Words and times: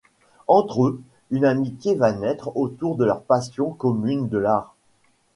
Entre 0.47 0.87
eux, 0.87 1.01
une 1.29 1.45
amitié 1.45 1.93
va 1.93 2.11
naître 2.11 2.57
autour 2.57 2.95
de 2.95 3.05
leur 3.05 3.21
passion 3.21 3.69
commune 3.69 4.29
de 4.29 4.39
l'art... 4.39 4.73